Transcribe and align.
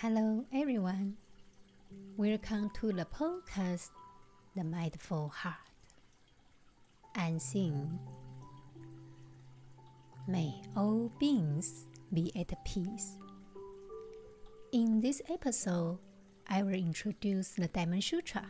Hello, 0.00 0.44
everyone. 0.52 1.16
Welcome 2.16 2.70
to 2.74 2.92
the 2.92 3.04
podcast, 3.04 3.90
The 4.54 4.62
Mindful 4.62 5.26
Heart. 5.26 5.56
Unseen. 7.16 7.98
May 10.28 10.54
all 10.76 11.10
beings 11.18 11.86
be 12.14 12.30
at 12.36 12.54
peace. 12.64 13.18
In 14.70 15.00
this 15.00 15.20
episode, 15.28 15.98
I 16.46 16.62
will 16.62 16.74
introduce 16.74 17.48
the 17.48 17.66
Diamond 17.66 18.04
Sutra 18.04 18.46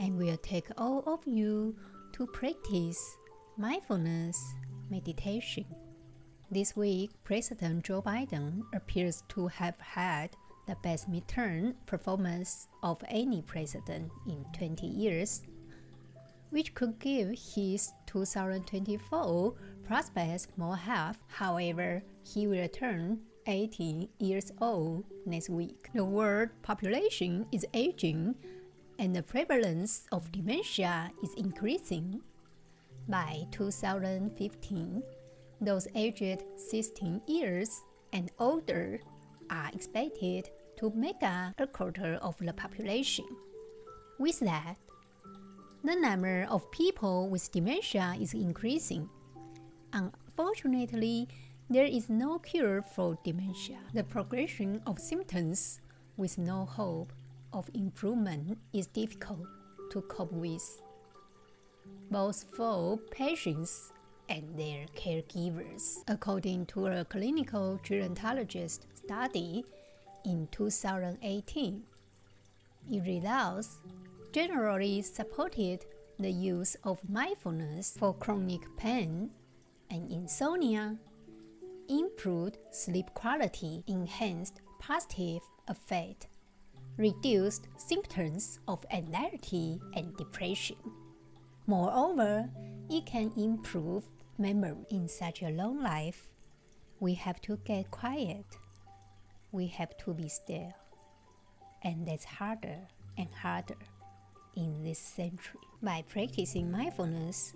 and 0.00 0.16
will 0.16 0.38
take 0.38 0.68
all 0.78 1.04
of 1.06 1.20
you 1.26 1.76
to 2.12 2.26
practice 2.26 3.18
mindfulness 3.58 4.42
meditation. 4.88 5.66
This 6.50 6.74
week, 6.74 7.10
President 7.24 7.84
Joe 7.84 8.00
Biden 8.00 8.62
appears 8.74 9.22
to 9.28 9.48
have 9.48 9.78
had 9.78 10.30
the 10.66 10.76
best 10.82 11.10
midterm 11.10 11.74
performance 11.84 12.68
of 12.82 13.04
any 13.08 13.42
president 13.42 14.10
in 14.26 14.46
20 14.56 14.86
years, 14.86 15.42
which 16.48 16.74
could 16.74 16.98
give 17.00 17.38
his 17.54 17.92
2024 18.06 19.54
prospects 19.84 20.48
more 20.56 20.76
help. 20.76 21.16
However, 21.26 22.02
he 22.22 22.46
will 22.46 22.68
turn 22.68 23.20
80 23.46 24.08
years 24.18 24.50
old 24.58 25.04
next 25.26 25.50
week. 25.50 25.90
The 25.92 26.06
world 26.06 26.48
population 26.62 27.44
is 27.52 27.66
aging 27.74 28.36
and 28.98 29.14
the 29.14 29.22
prevalence 29.22 30.06
of 30.12 30.32
dementia 30.32 31.10
is 31.22 31.34
increasing. 31.34 32.22
By 33.06 33.46
2015, 33.50 35.02
those 35.60 35.88
aged 35.94 36.44
16 36.56 37.22
years 37.26 37.82
and 38.12 38.30
older 38.38 39.00
are 39.50 39.70
expected 39.72 40.48
to 40.76 40.90
make 40.90 41.22
up 41.22 41.54
a 41.58 41.66
quarter 41.66 42.18
of 42.22 42.36
the 42.38 42.52
population. 42.52 43.26
With 44.18 44.40
that, 44.40 44.76
the 45.82 45.96
number 45.96 46.46
of 46.50 46.70
people 46.70 47.28
with 47.28 47.50
dementia 47.52 48.16
is 48.20 48.34
increasing. 48.34 49.08
Unfortunately, 49.92 51.28
there 51.70 51.86
is 51.86 52.08
no 52.08 52.38
cure 52.38 52.82
for 52.82 53.18
dementia. 53.24 53.78
The 53.94 54.04
progression 54.04 54.80
of 54.86 54.98
symptoms 54.98 55.80
with 56.16 56.38
no 56.38 56.64
hope 56.64 57.12
of 57.52 57.70
improvement 57.74 58.58
is 58.72 58.86
difficult 58.86 59.46
to 59.92 60.02
cope 60.02 60.32
with, 60.32 60.82
both 62.10 62.44
for 62.54 62.98
patients 63.10 63.92
and 64.28 64.58
their 64.58 64.86
caregivers. 64.96 65.98
According 66.08 66.66
to 66.66 66.86
a 66.86 67.04
clinical 67.04 67.80
gerontologist 67.84 68.80
study 68.94 69.64
in 70.24 70.48
2018, 70.50 71.82
it 72.90 73.00
results 73.06 73.78
generally 74.32 75.02
supported 75.02 75.84
the 76.18 76.30
use 76.30 76.76
of 76.84 76.98
mindfulness 77.08 77.96
for 77.98 78.12
chronic 78.14 78.62
pain 78.76 79.30
and 79.90 80.10
insomnia, 80.10 80.96
improved 81.88 82.58
sleep 82.70 83.06
quality, 83.14 83.82
enhanced 83.86 84.60
positive 84.78 85.42
affect, 85.68 86.28
reduced 86.96 87.68
symptoms 87.76 88.58
of 88.68 88.84
anxiety 88.90 89.80
and 89.94 90.16
depression. 90.16 90.76
Moreover, 91.66 92.48
it 92.90 93.06
can 93.06 93.32
improve 93.36 94.04
memory. 94.38 94.86
In 94.90 95.08
such 95.08 95.42
a 95.42 95.50
long 95.50 95.82
life, 95.82 96.28
we 97.00 97.14
have 97.14 97.40
to 97.42 97.58
get 97.64 97.90
quiet. 97.90 98.46
We 99.52 99.66
have 99.68 99.96
to 99.98 100.14
be 100.14 100.28
still. 100.28 100.72
And 101.82 102.06
that's 102.06 102.24
harder 102.24 102.88
and 103.16 103.28
harder 103.32 103.76
in 104.56 104.82
this 104.82 104.98
century. 104.98 105.60
By 105.82 106.02
practicing 106.08 106.70
mindfulness, 106.70 107.54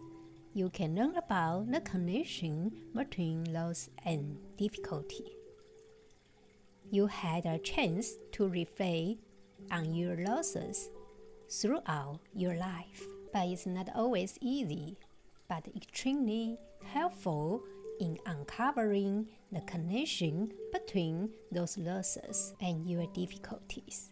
you 0.55 0.71
can 0.71 0.95
learn 0.95 1.17
about 1.17 1.71
the 1.71 1.81
connection 1.81 2.73
between 2.95 3.53
loss 3.53 3.89
and 4.05 4.37
difficulty. 4.57 5.37
You 6.91 7.07
had 7.07 7.47
a 7.47 7.59
chance 7.59 8.15
to 8.33 8.49
reflect 8.49 9.19
on 9.71 9.95
your 9.95 10.17
losses 10.17 10.91
throughout 11.51 12.21
your 12.35 12.55
life, 12.55 13.03
but 13.33 13.49
it's 13.49 13.67
not 13.67 13.89
always 13.95 14.39
easy, 14.41 14.99
but 15.49 15.69
extremely 15.77 16.59
helpful 16.85 17.63
in 18.01 18.19
uncovering 18.27 19.27
the 19.53 19.61
connection 19.63 20.53
between 20.73 21.31
those 21.51 21.79
losses 21.79 22.55
and 22.61 22.89
your 22.89 23.07
difficulties. 23.15 24.11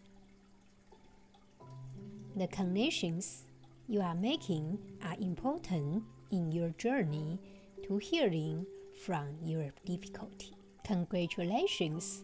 The 2.35 2.47
connections 2.47 3.43
you 3.87 4.01
are 4.01 4.15
making 4.15 4.79
are 5.03 5.17
important 5.19 6.03
in 6.31 6.51
your 6.51 6.69
journey 6.77 7.39
to 7.83 7.97
healing 7.97 8.65
from 9.05 9.35
your 9.43 9.71
difficulty. 9.85 10.53
Congratulations 10.85 12.23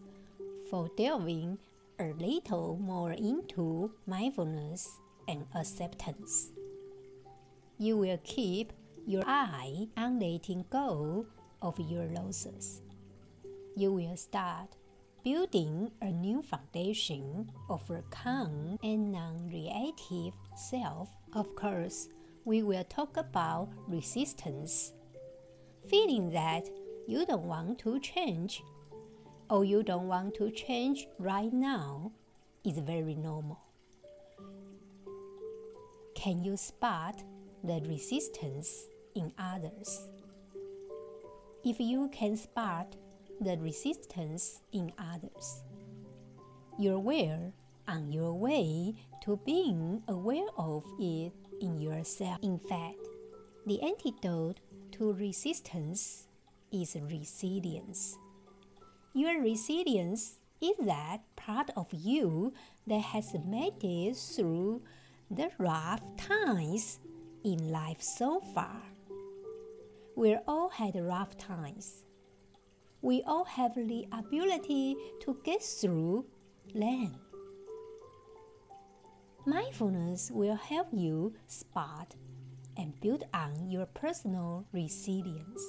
for 0.70 0.88
delving 0.96 1.58
a 2.00 2.12
little 2.18 2.78
more 2.80 3.12
into 3.12 3.90
mindfulness 4.06 4.88
and 5.26 5.44
acceptance. 5.54 6.52
You 7.78 7.96
will 7.98 8.18
keep 8.24 8.72
your 9.08 9.24
eye 9.26 9.88
on 9.96 10.20
letting 10.20 10.66
go 10.68 11.24
of 11.62 11.80
your 11.80 12.04
losses. 12.08 12.82
You 13.74 13.94
will 13.94 14.18
start 14.18 14.76
building 15.24 15.90
a 16.02 16.10
new 16.10 16.42
foundation 16.42 17.50
of 17.70 17.88
a 17.88 18.02
calm 18.10 18.76
and 18.82 19.10
non 19.10 19.48
reactive 19.48 20.34
self. 20.54 21.08
Of 21.32 21.54
course, 21.56 22.10
we 22.44 22.62
will 22.62 22.84
talk 22.84 23.16
about 23.16 23.70
resistance. 23.86 24.92
Feeling 25.88 26.30
that 26.32 26.68
you 27.06 27.24
don't 27.24 27.44
want 27.44 27.78
to 27.78 27.98
change 28.00 28.62
or 29.48 29.64
you 29.64 29.82
don't 29.82 30.06
want 30.06 30.34
to 30.34 30.50
change 30.50 31.08
right 31.18 31.50
now 31.50 32.12
is 32.62 32.78
very 32.80 33.14
normal. 33.14 33.58
Can 36.14 36.44
you 36.44 36.58
spot 36.58 37.22
the 37.64 37.80
resistance 37.88 38.84
in 39.14 39.32
others? 39.38 40.08
If 41.64 41.80
you 41.80 42.08
can 42.12 42.36
spot 42.36 42.96
the 43.40 43.56
resistance 43.58 44.60
in 44.72 44.92
others, 44.98 45.62
you're 46.78 46.98
well 46.98 47.52
on 47.86 48.12
your 48.12 48.32
way 48.34 48.94
to 49.22 49.40
being 49.44 50.02
aware 50.08 50.48
of 50.56 50.84
it 50.98 51.32
in 51.60 51.78
yourself. 51.80 52.38
In 52.42 52.58
fact, 52.58 53.00
the 53.66 53.82
antidote 53.82 54.60
to 54.92 55.12
resistance 55.12 56.28
is 56.72 56.96
resilience. 57.10 58.16
Your 59.14 59.40
resilience 59.40 60.38
is 60.60 60.76
that 60.86 61.20
part 61.36 61.70
of 61.76 61.86
you 61.92 62.52
that 62.86 63.00
has 63.00 63.34
made 63.46 63.82
it 63.82 64.16
through 64.16 64.82
the 65.30 65.50
rough 65.58 66.02
times 66.16 66.98
in 67.44 67.70
life 67.70 68.00
so 68.00 68.40
far. 68.40 68.82
We 70.18 70.36
all 70.48 70.68
had 70.68 70.96
rough 70.96 71.38
times. 71.38 72.02
We 73.02 73.22
all 73.22 73.44
have 73.44 73.76
the 73.76 74.04
ability 74.10 74.96
to 75.20 75.38
get 75.44 75.62
through 75.62 76.26
them. 76.74 77.14
Mindfulness 79.46 80.32
will 80.32 80.56
help 80.56 80.88
you 80.90 81.34
spot 81.46 82.16
and 82.76 83.00
build 83.00 83.26
on 83.32 83.70
your 83.70 83.86
personal 83.86 84.66
resilience. 84.72 85.62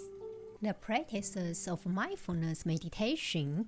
The 0.63 0.73
practices 0.73 1.67
of 1.67 1.85
mindfulness 1.85 2.65
meditation 2.65 3.67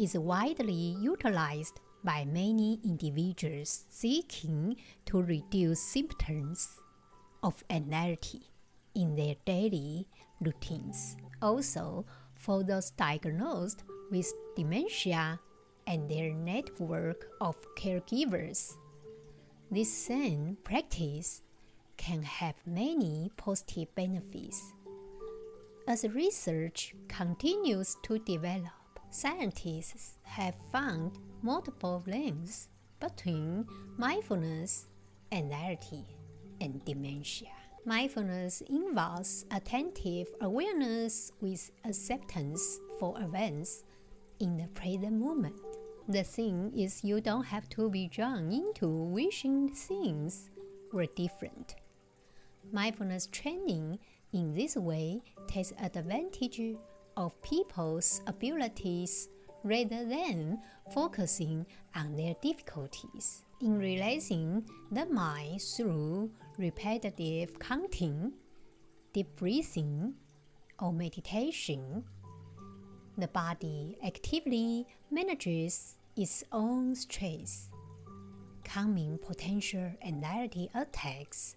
is 0.00 0.16
widely 0.16 0.96
utilized 0.98 1.78
by 2.02 2.24
many 2.24 2.80
individuals 2.82 3.84
seeking 3.90 4.76
to 5.04 5.20
reduce 5.20 5.80
symptoms 5.80 6.80
of 7.42 7.62
anxiety 7.68 8.55
in 8.96 9.14
their 9.14 9.36
daily 9.44 10.08
routines. 10.40 11.16
Also, 11.42 12.04
for 12.34 12.64
those 12.64 12.90
diagnosed 12.90 13.84
with 14.10 14.32
dementia 14.56 15.38
and 15.86 16.10
their 16.10 16.32
network 16.32 17.28
of 17.40 17.56
caregivers, 17.76 18.72
this 19.70 19.92
same 19.92 20.56
practice 20.64 21.42
can 21.96 22.22
have 22.22 22.54
many 22.66 23.30
positive 23.36 23.94
benefits. 23.94 24.72
As 25.86 26.04
research 26.04 26.94
continues 27.08 27.96
to 28.02 28.18
develop, 28.18 28.72
scientists 29.10 30.18
have 30.22 30.54
found 30.72 31.18
multiple 31.42 32.02
links 32.06 32.68
between 33.00 33.66
mindfulness, 33.96 34.88
anxiety, 35.32 36.04
and 36.60 36.84
dementia. 36.84 37.65
Mindfulness 37.86 38.62
involves 38.62 39.46
attentive 39.52 40.26
awareness 40.40 41.30
with 41.40 41.70
acceptance 41.84 42.80
for 42.98 43.14
events 43.22 43.84
in 44.40 44.56
the 44.56 44.66
present 44.74 45.20
moment. 45.20 45.54
The 46.08 46.24
thing 46.24 46.72
is, 46.76 47.04
you 47.04 47.20
don't 47.20 47.44
have 47.44 47.68
to 47.70 47.88
be 47.88 48.08
drawn 48.08 48.50
into 48.50 48.88
wishing 48.88 49.68
things 49.68 50.50
were 50.92 51.06
different. 51.06 51.76
Mindfulness 52.72 53.28
training 53.28 54.00
in 54.32 54.52
this 54.52 54.74
way 54.74 55.22
takes 55.46 55.72
advantage 55.80 56.60
of 57.16 57.40
people's 57.42 58.20
abilities 58.26 59.28
rather 59.62 60.04
than 60.04 60.58
focusing 60.92 61.64
on 61.94 62.16
their 62.16 62.34
difficulties. 62.42 63.44
In 63.60 63.78
releasing 63.78 64.64
the 64.90 65.06
mind 65.06 65.62
through 65.62 66.32
repetitive 66.58 67.58
counting, 67.58 68.32
deep 69.12 69.36
breathing, 69.36 70.14
or 70.78 70.92
meditation, 70.92 72.04
the 73.18 73.28
body 73.28 73.96
actively 74.04 74.86
manages 75.10 75.96
its 76.16 76.44
own 76.52 76.94
stress, 76.94 77.70
calming 78.64 79.18
potential 79.18 79.92
anxiety 80.04 80.70
attacks. 80.74 81.56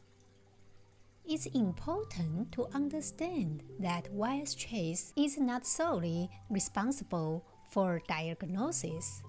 It's 1.26 1.46
important 1.48 2.52
to 2.54 2.68
understand 2.74 3.64
that 3.80 4.12
while 4.12 4.46
stress 4.46 5.14
is 5.16 5.38
not 5.38 5.66
solely 5.66 6.30
responsible 6.50 7.46
for 7.70 8.02
diagnosis, 8.08 9.22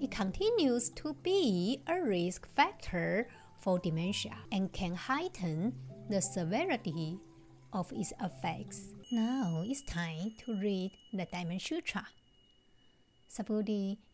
it 0.00 0.10
continues 0.10 0.90
to 0.90 1.14
be 1.22 1.82
a 1.88 2.00
risk 2.00 2.48
factor 2.54 3.28
for 3.60 3.78
dementia 3.78 4.36
and 4.52 4.72
can 4.72 4.94
heighten 4.94 5.74
the 6.08 6.20
severity 6.20 7.18
of 7.72 7.92
its 7.92 8.12
effects. 8.22 8.94
Now 9.10 9.62
it's 9.66 9.82
time 9.82 10.32
to 10.44 10.54
read 10.54 10.92
the 11.12 11.26
Diamond 11.30 11.62
Sutra. 11.62 12.06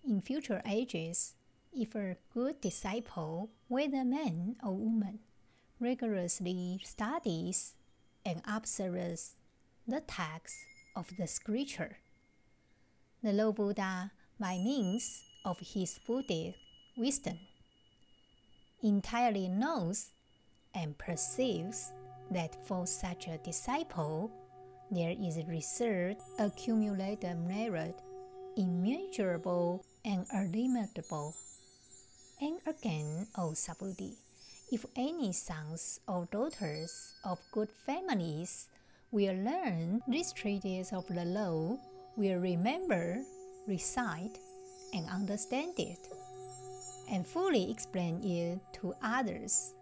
In 0.06 0.20
future 0.20 0.62
ages, 0.67 1.35
if 1.73 1.94
a 1.94 2.17
good 2.32 2.61
disciple, 2.61 3.50
whether 3.69 4.05
man 4.05 4.56
or 4.62 4.75
woman, 4.75 5.20
rigorously 5.81 6.81
studies 6.85 7.75
and 8.25 8.43
observes 8.46 9.35
the 9.87 10.00
text 10.00 10.56
of 10.94 11.11
the 11.17 11.26
scripture, 11.26 11.99
the 13.23 13.32
Lord 13.32 13.56
Buddha, 13.56 14.11
by 14.38 14.58
means 14.58 15.23
of 15.44 15.58
his 15.61 15.99
Buddhist 16.06 16.58
wisdom, 16.96 17.38
entirely 18.84 19.48
knows 19.48 20.12
and 20.75 20.96
perceives 20.98 21.92
that 22.31 22.54
for 22.66 22.86
such 22.86 23.26
a 23.26 23.38
disciple, 23.38 24.31
there 24.90 25.14
is 25.19 25.38
a 25.38 25.44
reserved 25.44 26.20
accumulated 26.38 27.36
merit, 27.48 27.98
immeasurable 28.56 29.84
and 30.04 30.26
illimitable. 30.32 31.34
And 32.40 32.60
again, 32.66 33.26
O 33.38 33.50
Subhuti, 33.54 34.12
if 34.70 34.84
any 34.96 35.32
sons 35.32 36.00
or 36.06 36.28
daughters 36.31 37.14
of 37.25 37.38
good 37.52 37.70
families 37.86 38.69
will 39.10 39.36
learn 39.36 40.02
these 40.06 40.32
treatises 40.32 40.92
of 40.92 41.06
the 41.08 41.25
law, 41.25 41.78
will 42.16 42.38
remember, 42.38 43.22
recite, 43.66 44.38
and 44.92 45.08
understand 45.08 45.75
it, 45.78 45.98
and 47.14 47.25
fully 47.25 47.70
explain 47.70 48.20
it 48.25 48.58
to 48.72 48.93
others, 49.00 49.75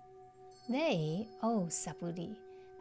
they, 0.69 1.27
O 1.43 1.67
Subhuti, 1.71 2.37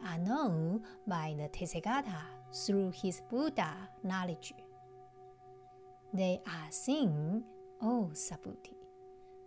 are 0.06 0.18
known 0.18 0.82
by 1.06 1.34
the 1.38 1.48
Tathagata 1.48 2.20
through 2.52 2.92
his 2.94 3.22
Buddha 3.30 3.72
knowledge. 4.04 4.52
They 6.12 6.42
are 6.46 6.70
seen, 6.70 7.42
O 7.80 8.10
Subhuti, 8.12 8.76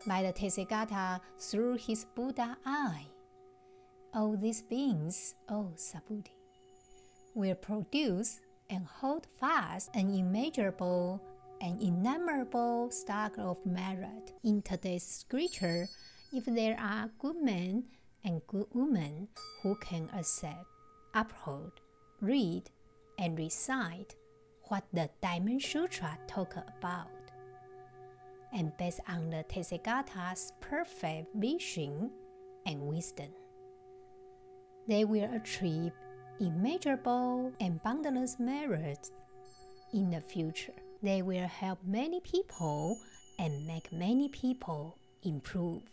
by 0.08 0.24
the 0.24 0.34
Tathagata 0.34 1.20
through 1.40 1.78
his 1.78 2.06
Buddha 2.16 2.58
eye. 2.66 3.06
All 4.12 4.36
these 4.36 4.64
beings, 4.64 5.36
O 5.50 5.72
Subhuti, 5.76 6.34
will 7.36 7.56
produce 7.56 8.42
and 8.72 8.88
hold 8.88 9.28
fast 9.40 9.92
an 9.94 10.10
immeasurable 10.10 11.22
and 11.66 11.82
innumerable 11.82 12.92
stock 12.92 13.34
of 13.40 13.58
merit. 13.66 14.32
In 14.44 14.62
today's 14.62 15.02
scripture, 15.04 15.88
if 16.32 16.46
there 16.46 16.78
are 16.80 17.10
good 17.18 17.42
men 17.42 17.86
and 18.24 18.46
good 18.46 18.68
women 18.72 19.28
who 19.64 19.76
can 19.82 20.08
accept, 20.16 20.68
uphold, 21.16 21.72
read, 22.22 22.70
and 23.18 23.36
recite 23.36 24.14
what 24.66 24.84
the 24.94 25.10
Diamond 25.24 25.64
Sutra 25.64 26.20
talk 26.28 26.56
about. 26.56 27.10
And 28.54 28.72
based 28.78 29.02
on 29.08 29.32
the 29.32 29.44
Tathagata's 29.50 30.54
perfect 30.62 31.36
vision 31.36 32.12
and 32.68 32.82
wisdom, 32.82 33.32
they 34.88 35.04
will 35.04 35.34
achieve 35.34 35.94
immeasurable 36.40 37.52
and 37.60 37.82
boundless 37.82 38.38
merits 38.40 39.12
in 39.94 40.12
the 40.12 40.22
future. 40.22 40.85
They 41.06 41.22
will 41.22 41.48
help 41.48 41.84
many 41.86 42.20
people 42.20 42.98
and 43.38 43.68
make 43.68 43.94
many 43.94 44.28
people 44.28 44.98
improve. 45.22 45.84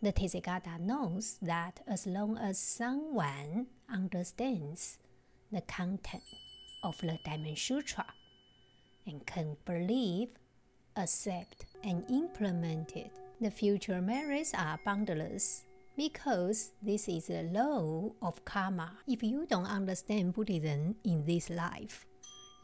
The 0.00 0.10
Tathagata 0.10 0.80
knows 0.80 1.36
that 1.42 1.80
as 1.86 2.06
long 2.06 2.38
as 2.38 2.58
someone 2.58 3.66
understands 3.92 4.96
the 5.52 5.60
content 5.60 6.22
of 6.82 6.96
the 7.02 7.18
Diamond 7.26 7.58
Sutra 7.58 8.06
and 9.06 9.26
can 9.26 9.58
believe, 9.66 10.28
accept, 10.96 11.66
and 11.84 12.10
implement 12.10 12.96
it, 12.96 13.10
the 13.38 13.50
future 13.50 14.00
merits 14.00 14.54
are 14.54 14.80
boundless 14.82 15.64
because 15.94 16.70
this 16.80 17.06
is 17.06 17.26
the 17.26 17.42
law 17.42 18.12
of 18.22 18.42
karma. 18.46 18.92
If 19.06 19.22
you 19.22 19.44
don't 19.44 19.66
understand 19.66 20.32
Buddhism 20.32 20.96
in 21.04 21.26
this 21.26 21.50
life, 21.50 22.06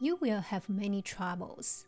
you 0.05 0.15
will 0.17 0.39
have 0.39 0.69
many 0.69 1.01
troubles, 1.01 1.87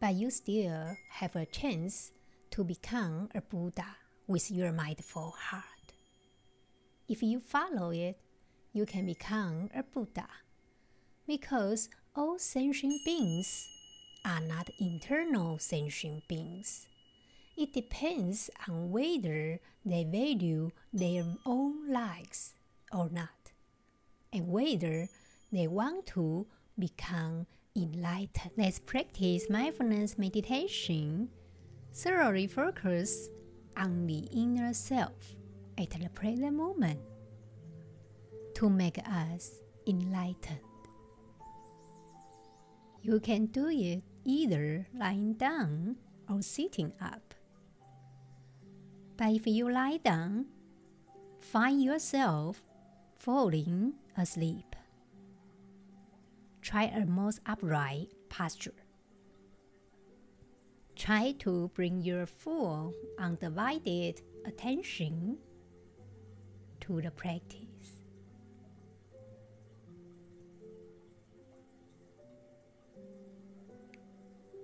but 0.00 0.14
you 0.14 0.30
still 0.30 0.96
have 1.10 1.36
a 1.36 1.44
chance 1.44 2.10
to 2.50 2.64
become 2.64 3.28
a 3.34 3.42
Buddha 3.42 3.84
with 4.26 4.50
your 4.50 4.72
mindful 4.72 5.34
heart. 5.36 5.92
If 7.10 7.22
you 7.22 7.40
follow 7.40 7.90
it, 7.90 8.18
you 8.72 8.86
can 8.86 9.04
become 9.04 9.68
a 9.74 9.82
Buddha 9.82 10.28
because 11.26 11.90
all 12.14 12.38
sentient 12.38 13.04
beings 13.04 13.68
are 14.24 14.40
not 14.40 14.70
internal 14.80 15.58
sentient 15.58 16.26
beings. 16.28 16.86
It 17.54 17.74
depends 17.74 18.48
on 18.66 18.90
whether 18.90 19.60
they 19.84 20.04
value 20.04 20.70
their 20.90 21.26
own 21.44 21.92
lives 21.92 22.54
or 22.90 23.10
not, 23.12 23.52
and 24.32 24.48
whether 24.48 25.10
they 25.52 25.66
want 25.66 26.06
to 26.06 26.46
become 26.78 27.46
enlightened. 27.74 28.52
Let's 28.56 28.78
practice 28.78 29.48
mindfulness 29.50 30.18
meditation. 30.18 31.28
Thoroughly 31.92 32.46
focus 32.46 33.28
on 33.76 34.06
the 34.06 34.28
inner 34.32 34.72
self 34.74 35.36
at 35.78 35.90
the 35.90 36.08
present 36.10 36.56
moment 36.56 37.00
to 38.54 38.68
make 38.68 38.98
us 38.98 39.60
enlightened. 39.86 40.60
You 43.02 43.20
can 43.20 43.46
do 43.46 43.68
it 43.68 44.02
either 44.24 44.86
lying 44.94 45.34
down 45.34 45.96
or 46.28 46.42
sitting 46.42 46.92
up. 47.00 47.34
But 49.16 49.32
if 49.32 49.46
you 49.46 49.70
lie 49.70 49.98
down, 49.98 50.46
find 51.40 51.82
yourself 51.82 52.62
falling 53.14 53.94
asleep. 54.16 54.76
Try 56.66 56.86
a 56.86 57.06
most 57.06 57.38
upright 57.46 58.08
posture. 58.28 58.74
Try 60.96 61.30
to 61.38 61.70
bring 61.76 62.00
your 62.00 62.26
full, 62.26 62.92
undivided 63.20 64.20
attention 64.44 65.38
to 66.80 67.00
the 67.00 67.12
practice. 67.12 68.02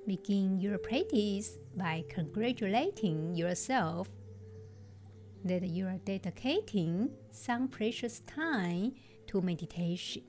Begin 0.04 0.58
your 0.58 0.78
practice 0.78 1.56
by 1.76 2.02
congratulating 2.08 3.36
yourself 3.36 4.08
that 5.44 5.62
you 5.62 5.86
are 5.86 6.00
dedicating 6.04 7.10
some 7.30 7.68
precious 7.68 8.18
time 8.26 8.94
to 9.28 9.40
meditation. 9.40 10.24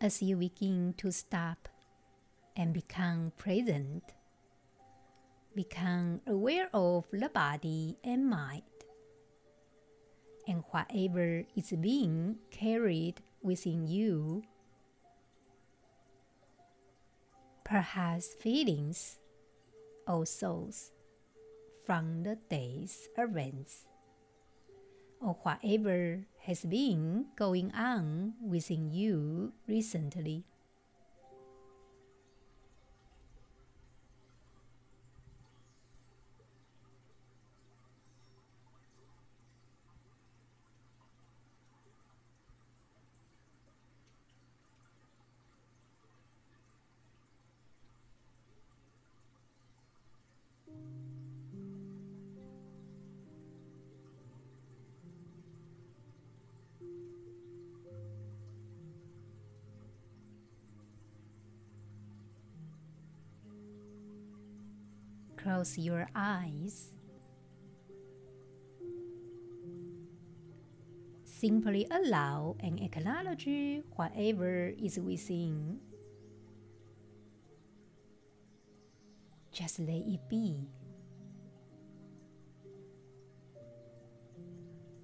As 0.00 0.22
you 0.22 0.36
begin 0.36 0.94
to 0.98 1.10
stop 1.10 1.68
and 2.56 2.72
become 2.72 3.32
present, 3.36 4.02
become 5.54 6.20
aware 6.26 6.68
of 6.72 7.06
the 7.12 7.28
body 7.28 7.96
and 8.04 8.28
mind, 8.28 8.62
and 10.46 10.62
whatever 10.70 11.44
is 11.56 11.72
being 11.80 12.36
carried 12.50 13.20
within 13.42 13.86
you. 13.86 14.42
Perhaps 17.64 18.34
feelings 18.34 19.18
or 20.06 20.24
souls 20.24 20.92
from 21.84 22.22
the 22.22 22.38
day's 22.48 23.08
events, 23.18 23.86
or 25.20 25.36
whatever 25.42 26.24
has 26.48 26.64
been 26.64 27.26
going 27.36 27.68
on 27.76 28.32
within 28.40 28.88
you 28.88 29.52
recently. 29.68 30.48
Close 65.58 65.76
your 65.76 66.06
eyes. 66.14 66.94
Simply 71.24 71.84
allow 71.90 72.54
and 72.60 72.78
acknowledge 72.78 73.82
whatever 73.96 74.70
is 74.78 75.00
within. 75.00 75.80
Just 79.50 79.80
let 79.80 80.06
it 80.06 80.20
be. 80.30 80.70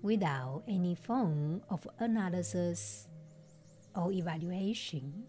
Without 0.03 0.63
any 0.69 0.95
form 0.95 1.63
of 1.69 1.85
analysis 1.99 3.09
or 3.97 4.13
evaluation. 4.13 5.27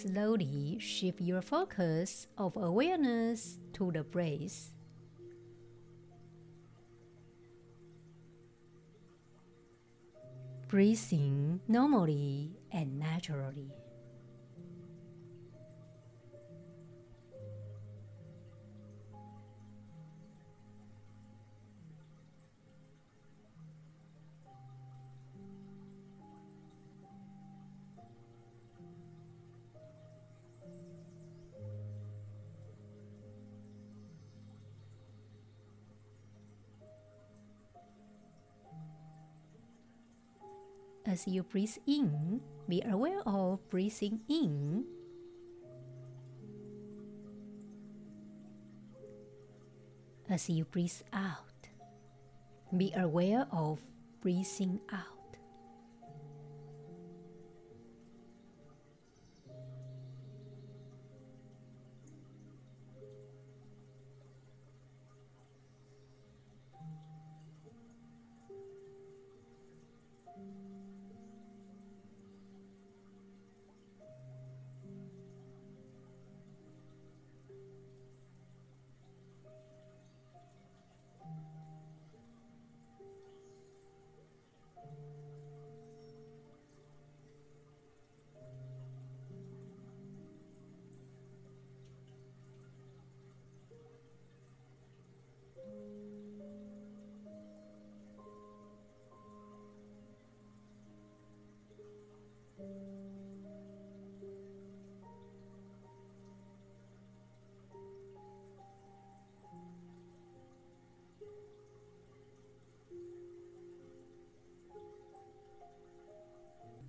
Slowly 0.00 0.78
shift 0.78 1.20
your 1.20 1.42
focus 1.42 2.26
of 2.38 2.56
awareness 2.56 3.58
to 3.74 3.92
the 3.92 4.02
breath. 4.02 4.72
Breathing 10.68 11.60
normally 11.68 12.56
and 12.72 12.98
naturally. 12.98 13.68
As 41.10 41.26
you 41.26 41.42
breathe 41.42 41.74
in, 41.88 42.40
be 42.68 42.82
aware 42.86 43.18
of 43.26 43.58
breathing 43.68 44.20
in. 44.28 44.84
As 50.30 50.48
you 50.48 50.64
breathe 50.66 51.02
out, 51.12 51.66
be 52.76 52.92
aware 52.94 53.48
of 53.50 53.80
breathing 54.22 54.78
out. 54.92 55.19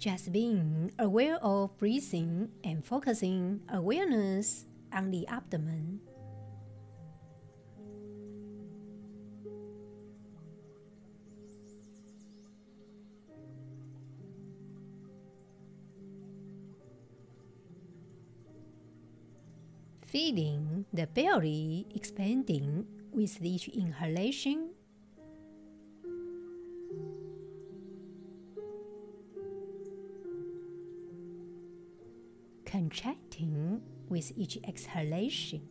Just 0.01 0.33
being 0.33 0.89
aware 0.97 1.37
of 1.45 1.77
breathing 1.77 2.49
and 2.63 2.83
focusing 2.83 3.61
awareness 3.69 4.65
on 4.91 5.11
the 5.11 5.27
abdomen. 5.27 6.01
Feeling 20.01 20.85
the 20.91 21.05
belly 21.05 21.85
expanding 21.93 22.87
with 23.13 23.37
each 23.39 23.67
inhalation 23.67 24.70
with 34.11 34.31
each 34.35 34.59
exhalation. 34.67 35.61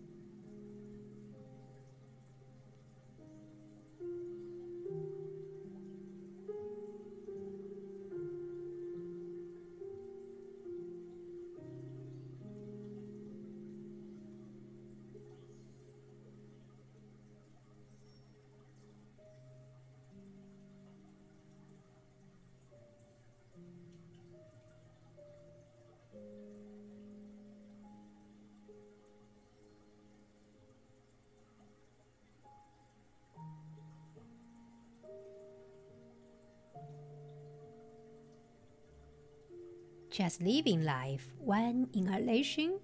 Just 40.10 40.42
living 40.42 40.82
life 40.82 41.28
one 41.38 41.88
inhalation 41.94 42.80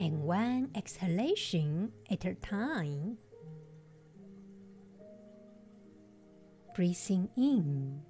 and 0.00 0.22
one 0.22 0.70
exhalation 0.76 1.90
at 2.08 2.24
a 2.24 2.34
time. 2.34 3.18
Breathing 6.76 7.28
in. 7.36 8.02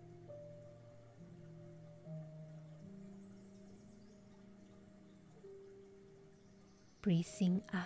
Breathing 7.00 7.62
out. 7.73 7.83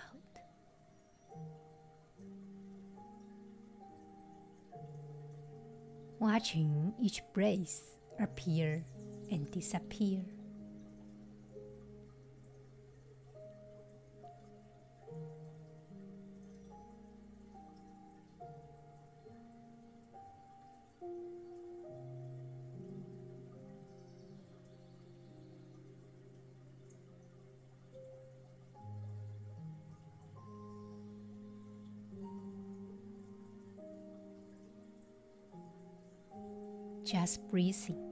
Watching 6.19 6.95
each 7.01 7.23
breath 7.33 7.97
appear 8.19 8.85
and 9.31 9.51
disappear. 9.51 10.23
Just 37.05 37.41
breathing. 37.51 38.10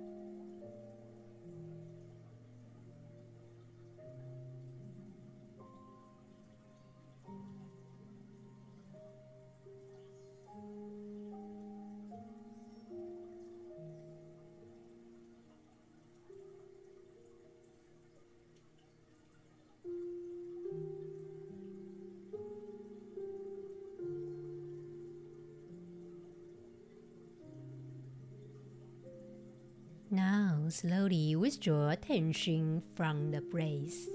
Slowly 30.78 31.34
withdraw 31.34 31.90
attention 31.90 32.80
from 32.94 33.32
the 33.32 33.40
breath. 33.40 34.06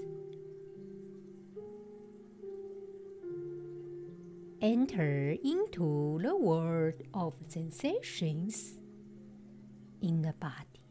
Enter 4.62 5.36
into 5.44 6.18
the 6.22 6.34
world 6.34 6.94
of 7.12 7.34
sensations 7.48 8.78
in 10.00 10.22
the 10.22 10.32
body. 10.40 10.83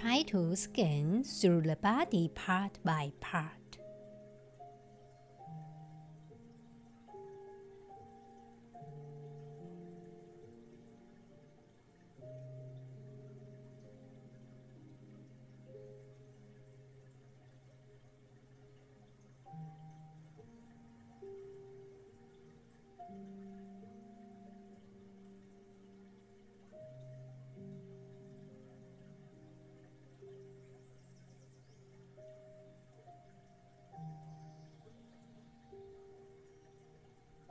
Try 0.00 0.22
to 0.28 0.56
scan 0.56 1.24
through 1.24 1.60
the 1.60 1.76
body 1.76 2.30
part 2.34 2.78
by 2.82 3.12
part. 3.20 3.59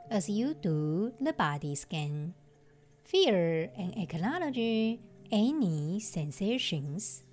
As 0.10 0.28
you 0.28 0.56
do 0.56 1.14
the 1.22 1.34
body 1.34 1.76
scan, 1.76 2.34
feel 3.06 3.70
and 3.78 3.94
acknowledge 3.96 4.98
any 5.32 6.00
sensations. 6.02 7.24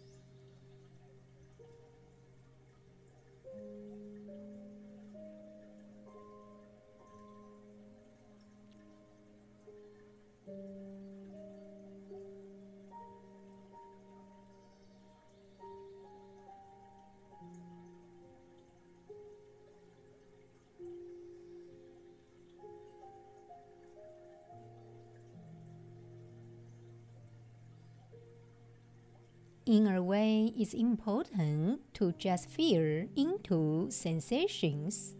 Way, 30.06 30.52
it's 30.56 30.74
important 30.74 31.80
to 31.94 32.12
just 32.12 32.48
feel 32.48 33.08
into 33.16 33.88
sensations, 33.90 35.14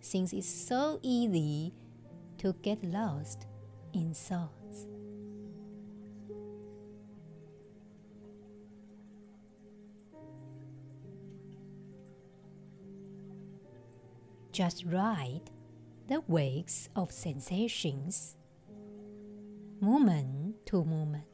since 0.00 0.32
it's 0.32 0.48
so 0.48 1.00
easy 1.02 1.72
to 2.38 2.54
get 2.62 2.84
lost 2.84 3.46
in 3.94 4.12
thoughts. 4.12 4.86
Just 14.52 14.84
ride 14.84 15.50
the 16.06 16.20
waves 16.28 16.88
of 16.94 17.10
sensations, 17.10 18.36
moment 19.80 20.64
to 20.66 20.84
moment. 20.84 21.33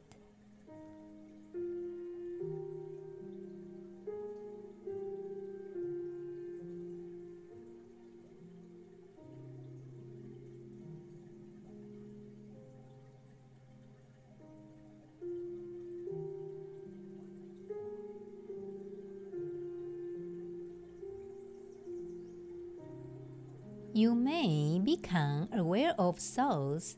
Aware 25.52 25.94
of 25.98 26.18
thoughts 26.18 26.96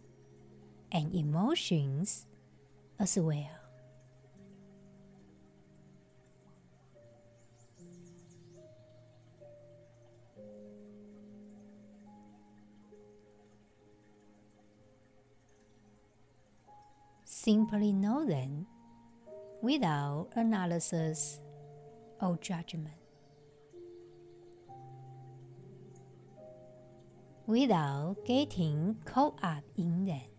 and 0.90 1.14
emotions 1.14 2.26
as 2.98 3.18
well. 3.18 3.48
Simply 17.24 17.92
know 17.92 18.24
them 18.24 18.66
without 19.62 20.28
analysis 20.36 21.40
or 22.20 22.38
judgment. 22.40 23.01
Without 27.46 28.16
getting 28.24 28.96
caught 29.04 29.38
up 29.42 29.64
in 29.76 30.04
them. 30.04 30.31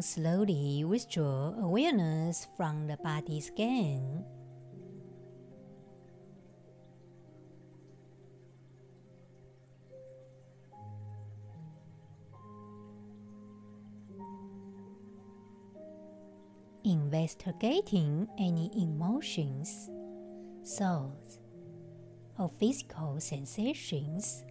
Slowly 0.00 0.84
withdraw 0.84 1.54
awareness 1.58 2.46
from 2.56 2.86
the 2.86 2.96
body 2.98 3.40
scan. 3.40 4.24
Investigating 16.84 18.28
any 18.38 18.70
emotions, 18.76 19.90
thoughts, 20.78 21.40
or 22.38 22.50
physical 22.60 23.18
sensations 23.18 24.44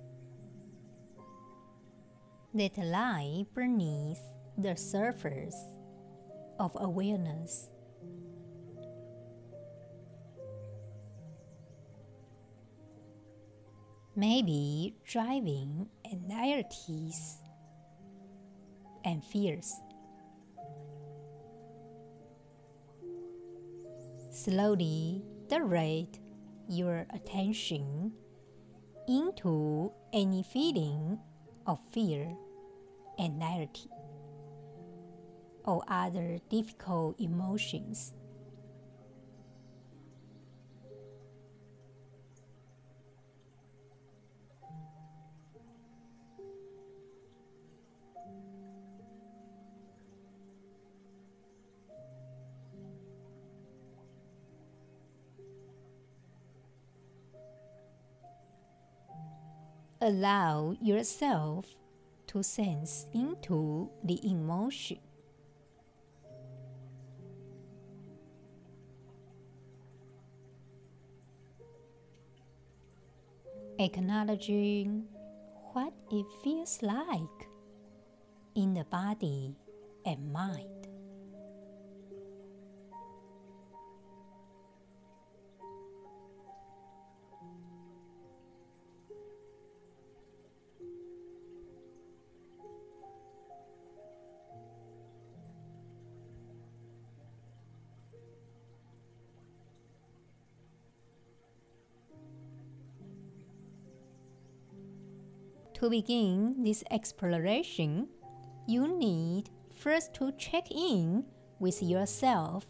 that 2.53 2.77
lie 2.77 3.45
beneath 3.53 4.34
the 4.57 4.75
surface 4.75 5.55
of 6.59 6.71
awareness. 6.79 7.69
Maybe 14.15 14.95
driving 15.05 15.89
anxieties 16.09 17.37
and 19.03 19.23
fears. 19.23 19.73
Slowly 24.31 25.21
direct 25.49 26.19
your 26.67 27.05
attention 27.13 28.13
into 29.07 29.91
any 30.13 30.43
feeling 30.43 31.19
of 31.67 31.79
fear, 31.91 32.35
and 33.19 33.41
anxiety, 33.41 33.89
or 35.65 35.83
other 35.87 36.39
difficult 36.49 37.19
emotions. 37.19 38.13
Allow 60.01 60.75
yourself 60.81 61.65
to 62.27 62.43
sense 62.43 63.07
into 63.11 63.89
the 64.03 64.19
emotion. 64.29 64.99
Acknowledging 73.85 75.05
what 75.73 75.93
it 76.11 76.25
feels 76.43 76.81
like 76.81 77.37
in 78.55 78.73
the 78.73 78.83
body 78.85 79.55
and 80.05 80.33
mind. 80.33 80.74
To 105.75 105.89
begin 105.89 106.63
this 106.63 106.83
exploration, 106.89 108.07
you 108.65 108.87
need 108.97 109.49
first 109.75 110.13
to 110.15 110.31
check 110.37 110.71
in 110.71 111.25
with 111.59 111.83
yourself. 111.83 112.65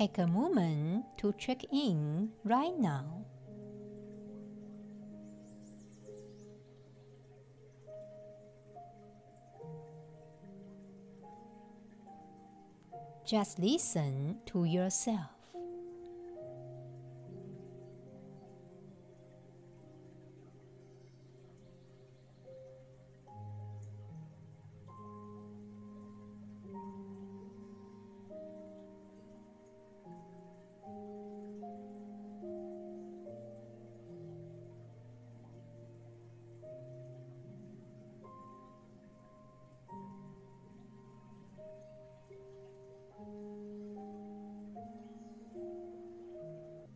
Take 0.00 0.16
a 0.16 0.26
moment 0.26 1.04
to 1.18 1.34
check 1.36 1.62
in 1.70 2.30
right 2.42 2.72
now. 2.78 3.04
Just 13.26 13.58
listen 13.58 14.38
to 14.46 14.64
yourself. 14.64 15.39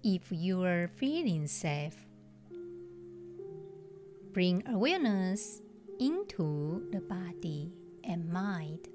If 0.04 0.30
you 0.30 0.62
are 0.62 0.86
feeling 0.86 1.46
safe. 1.46 1.96
Bring 4.34 4.62
awareness 4.68 5.62
into 5.98 6.86
the 6.92 7.00
body 7.00 7.72
and 8.04 8.28
mind 8.28 8.88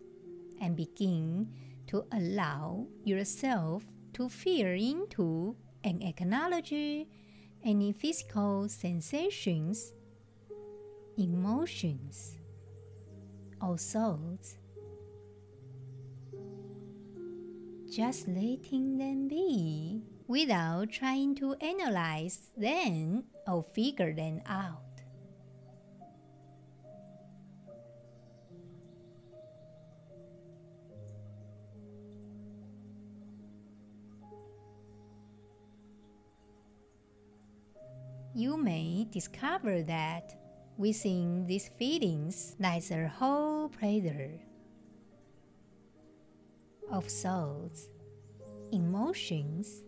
and 0.61 0.75
begin 0.75 1.49
to 1.87 2.05
allow 2.11 2.85
yourself 3.03 3.83
to 4.13 4.29
feel 4.29 4.67
into 4.67 5.55
and 5.83 6.03
acknowledge 6.03 6.73
any 7.63 7.91
physical 7.91 8.69
sensations, 8.69 9.93
emotions, 11.17 12.37
or 13.59 13.77
thoughts. 13.77 14.57
Just 17.89 18.27
letting 18.27 18.99
them 18.99 19.27
be 19.27 20.03
without 20.29 20.89
trying 20.89 21.35
to 21.35 21.55
analyze 21.55 22.51
them 22.55 23.25
or 23.45 23.65
figure 23.73 24.13
them 24.13 24.39
out. 24.45 24.79
You 38.33 38.55
may 38.55 39.05
discover 39.11 39.83
that 39.83 40.39
Within 40.79 41.45
these 41.45 41.67
feelings 41.67 42.55
lies 42.57 42.89
a 42.89 43.09
whole 43.09 43.67
pleasure 43.67 44.39
of 46.89 47.03
thoughts, 47.03 47.89
emotions, 48.71 49.83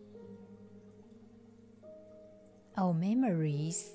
or 2.82 2.94
memories. 2.94 3.92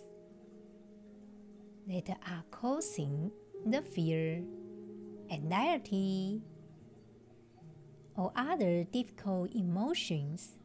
That 1.89 2.19
are 2.27 2.43
causing 2.51 3.31
the 3.65 3.81
fear, 3.81 4.43
anxiety, 5.31 6.43
or 8.17 8.33
other 8.35 8.83
difficult 8.85 9.55
emotions 9.55 10.57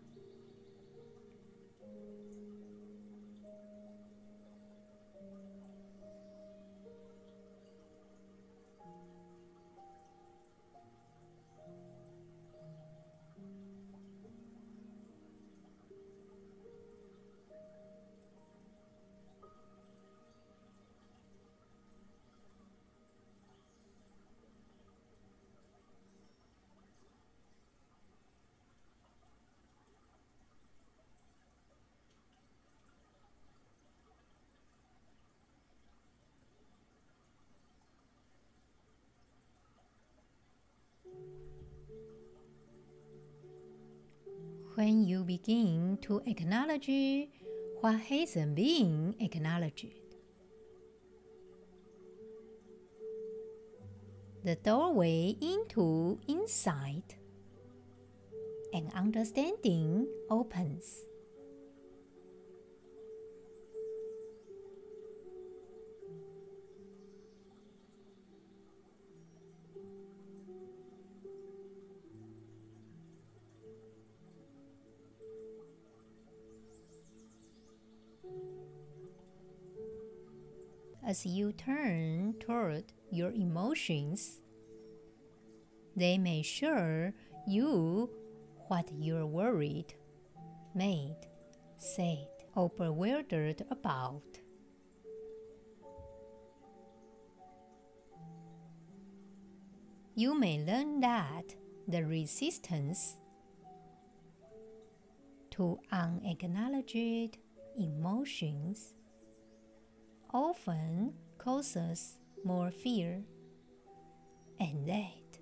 when 44.76 45.04
you 45.04 45.24
begin 45.24 45.98
to 46.02 46.22
acknowledge 46.26 47.30
what 47.82 48.00
hasn't 48.00 48.56
been 48.56 49.16
acknowledged. 49.20 49.88
The 54.44 54.56
doorway 54.56 55.36
into 55.42 56.20
insight 56.28 57.16
and 58.74 58.92
understanding 58.94 60.08
opens. 60.30 61.06
As 81.12 81.26
you 81.26 81.52
turn 81.52 82.34
toward 82.40 82.86
your 83.12 83.32
emotions. 83.32 84.40
They 85.94 86.18
may 86.18 86.42
show 86.42 87.12
you 87.46 88.10
what 88.70 88.90
you're 88.98 89.26
worried, 89.26 89.94
made, 90.74 91.28
said, 91.76 92.30
or 92.56 92.70
bewildered 92.70 93.62
about. 93.70 94.24
You 100.16 100.40
may 100.40 100.64
learn 100.64 101.02
that 101.02 101.54
the 101.90 102.06
resistance 102.06 103.18
to 105.50 105.78
unacknowledged 105.92 107.38
emotions 107.78 108.94
often 110.34 111.14
causes 111.38 112.18
more 112.44 112.72
fear, 112.72 113.22
and 114.60 114.88
that 114.88 115.40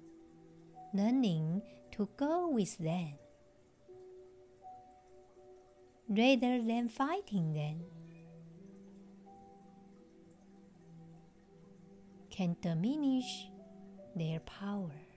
learning 0.94 1.62
to 1.92 2.10
go 2.18 2.50
with 2.50 2.78
them 2.78 3.14
rather 6.10 6.62
than 6.62 6.90
fighting 6.90 7.54
them 7.54 7.82
can 12.32 12.56
diminish 12.62 13.50
their 14.16 14.40
power. 14.40 15.09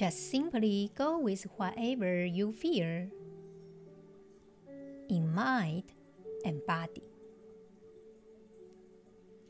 Just 0.00 0.30
simply 0.30 0.90
go 0.96 1.18
with 1.18 1.44
whatever 1.58 2.24
you 2.24 2.52
feel 2.52 3.04
in 5.10 5.28
mind 5.34 5.92
and 6.42 6.64
body, 6.64 7.04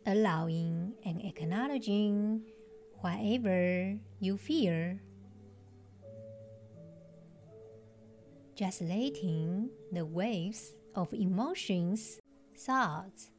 allowing 0.04 0.94
and 1.06 1.24
acknowledging 1.24 2.42
whatever 2.98 3.96
you 4.18 4.36
feel. 4.36 4.98
Just 8.56 8.80
letting 8.80 9.70
the 9.92 10.04
waves 10.04 10.74
of 10.96 11.14
emotions, 11.14 12.18
thoughts, 12.58 13.30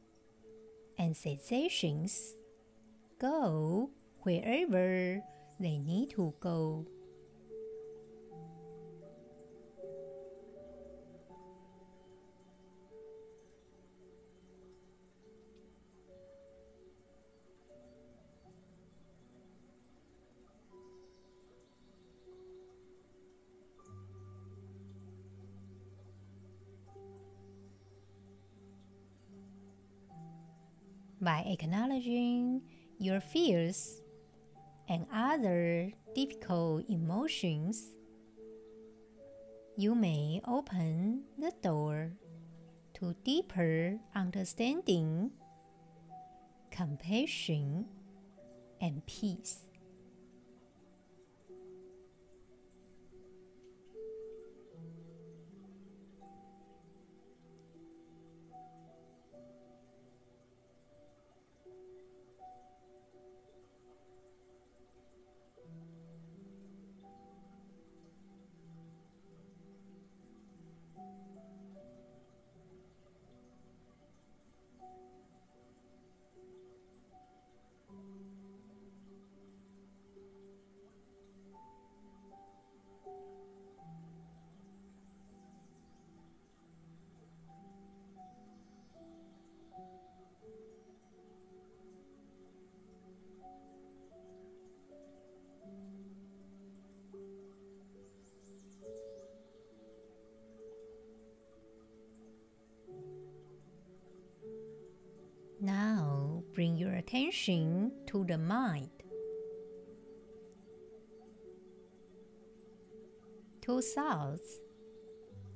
and 0.96 1.14
sensations 1.14 2.36
go 3.20 3.90
wherever 4.22 5.20
they 5.60 5.76
need 5.76 6.08
to 6.16 6.32
go. 6.40 6.86
By 31.22 31.44
acknowledging 31.46 32.60
your 32.98 33.20
fears 33.20 34.02
and 34.88 35.06
other 35.14 35.92
difficult 36.14 36.84
emotions, 36.90 37.94
you 39.76 39.94
may 39.94 40.40
open 40.46 41.22
the 41.38 41.52
door 41.62 42.10
to 42.94 43.14
deeper 43.24 43.98
understanding, 44.14 45.30
compassion, 46.70 47.86
and 48.80 49.06
peace. 49.06 49.60
Attention 107.02 107.90
to 108.06 108.24
the 108.24 108.38
mind, 108.38 108.88
to 113.60 113.80
thoughts 113.80 114.60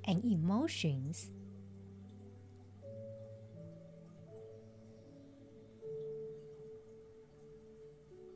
and 0.06 0.24
emotions. 0.24 1.30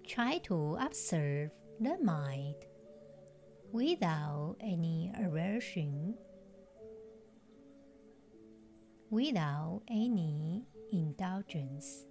Try 0.07 0.39
to 0.45 0.79
observe 0.81 1.51
the 1.81 1.99
mind 2.03 2.55
without 3.73 4.55
any 4.61 5.11
aversion, 5.19 6.15
without 9.11 9.83
any 9.89 10.65
indulgence. 10.93 12.07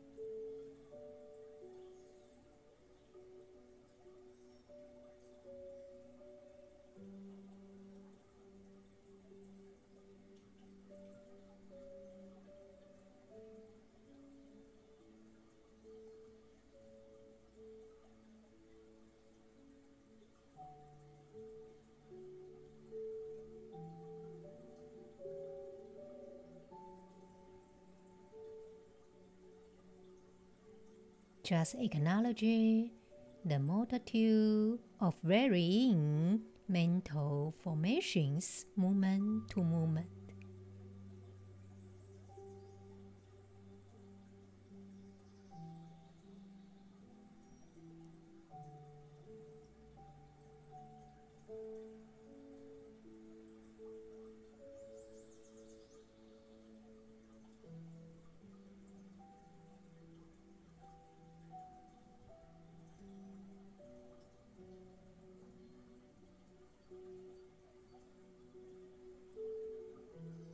Just 31.49 31.81
acknowledge 31.81 32.45
the 33.43 33.57
multitude 33.57 34.77
of 35.01 35.15
varying 35.23 36.41
mental 36.67 37.55
formations 37.63 38.67
moment 38.77 39.49
to 39.49 39.63
moment. 39.63 40.18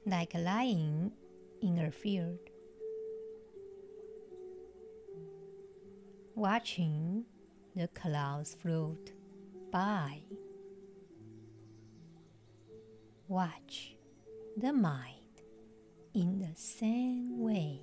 Like 0.05 0.33
lying 0.35 1.11
in 1.61 1.79
a 1.79 1.91
field, 1.91 2.37
watching 6.35 7.25
the 7.75 7.87
clouds 7.89 8.55
float 8.61 9.11
by. 9.71 10.19
Watch 13.27 13.95
the 14.55 14.71
mind 14.71 15.41
in 16.13 16.39
the 16.39 16.55
same 16.55 17.39
way. 17.39 17.81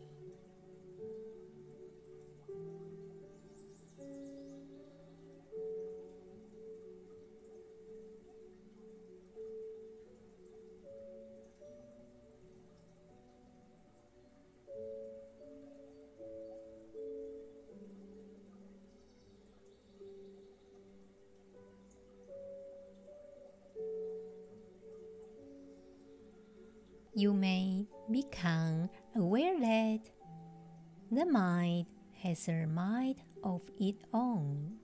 Of 33.82 33.88
its 33.88 34.04
own. 34.14 34.74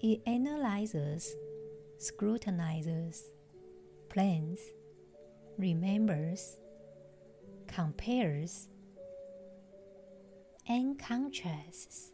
It 0.00 0.22
analyzes, 0.26 1.34
scrutinizes, 1.98 3.20
plans, 4.08 4.60
remembers, 5.58 6.56
compares, 7.66 8.68
and 10.68 10.98
contrasts. 10.98 12.12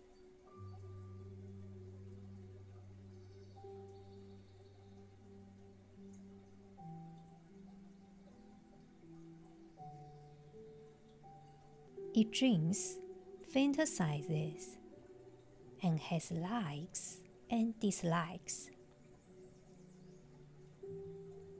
It 12.14 12.30
dreams, 12.30 12.96
fantasizes, 13.52 14.76
and 15.82 15.98
has 15.98 16.30
likes 16.30 17.18
and 17.50 17.74
dislikes. 17.80 18.70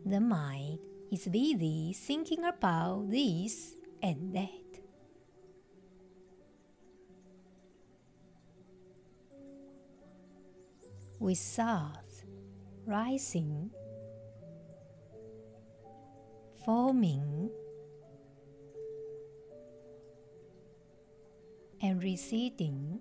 The 0.07 0.21
mind 0.21 0.79
is 1.11 1.27
busy 1.27 1.93
thinking 1.93 2.45
about 2.45 3.11
this 3.11 3.75
and 4.01 4.33
that. 4.35 4.64
With 11.19 11.39
thoughts 11.39 12.25
rising, 12.87 13.71
forming, 16.65 17.51
and 21.81 22.03
receding. 22.03 23.01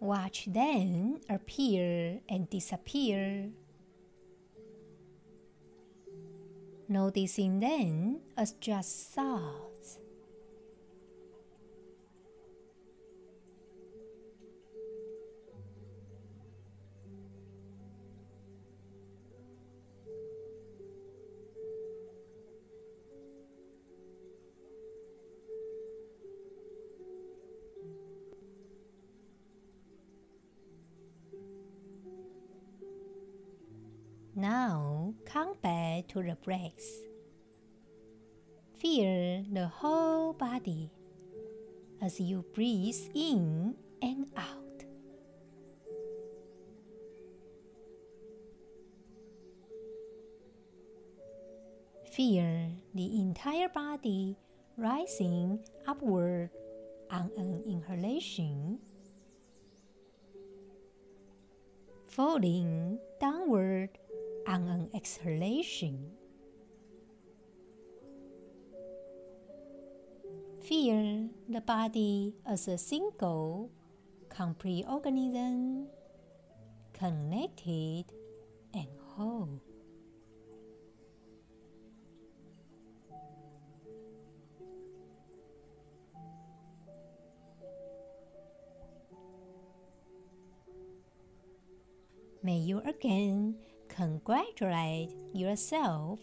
Watch 0.00 0.46
them 0.46 1.20
appear 1.30 2.20
and 2.28 2.48
disappear. 2.50 3.50
Noticing 6.88 7.60
them 7.60 8.20
as 8.36 8.52
just 8.52 9.08
thoughts. 9.14 9.73
To 36.14 36.22
the 36.22 36.36
breath. 36.44 37.02
Feel 38.78 39.44
the 39.52 39.66
whole 39.66 40.32
body 40.32 40.88
as 42.00 42.20
you 42.20 42.44
breathe 42.54 43.10
in 43.14 43.74
and 44.00 44.26
out. 44.36 44.84
Feel 52.12 52.70
the 52.94 53.20
entire 53.20 53.68
body 53.68 54.36
rising 54.76 55.58
upward 55.88 56.50
on 57.10 57.28
an 57.36 57.64
inhalation, 57.66 58.78
falling 62.06 63.00
downward 63.20 63.98
on 64.54 64.68
an 64.68 64.88
exhalation. 64.94 65.98
Feel 70.62 71.28
the 71.48 71.60
body 71.60 72.32
as 72.46 72.68
a 72.68 72.78
single, 72.78 73.72
complete 74.30 74.86
organism, 74.88 75.88
connected 76.92 78.04
and 78.72 78.86
whole. 79.16 79.60
May 92.44 92.58
you 92.58 92.80
again 92.86 93.56
congratulate 93.94 95.14
yourself 95.32 96.18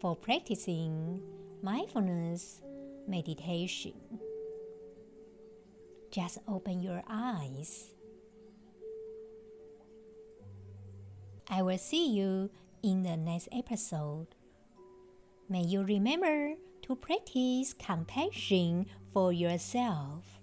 for 0.00 0.14
practicing 0.14 1.20
mindfulness 1.62 2.62
meditation. 3.08 3.94
Just 6.10 6.38
open 6.46 6.82
your 6.82 7.02
eyes. 7.08 7.90
I 11.50 11.62
will 11.62 11.78
see 11.78 12.10
you 12.14 12.50
in 12.82 13.02
the 13.02 13.16
next 13.16 13.48
episode. 13.52 14.28
May 15.48 15.62
you 15.62 15.82
remember 15.82 16.54
to 16.82 16.96
practice 16.96 17.74
compassion 17.74 18.86
for 19.12 19.32
yourself. 19.32 20.40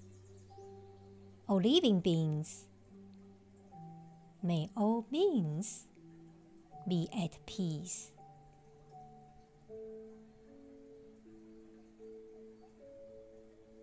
All 1.47 1.61
living 1.61 2.01
beings 2.01 2.65
May 4.43 4.71
all 4.75 5.05
beings 5.11 5.85
be 6.87 7.07
at 7.13 7.37
peace. 7.45 8.11